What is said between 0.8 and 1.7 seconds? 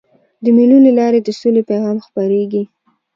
له لاري د سولي